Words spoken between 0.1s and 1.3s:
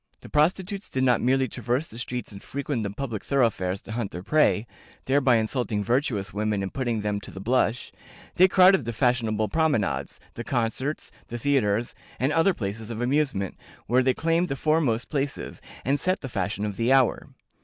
The prostitutes did not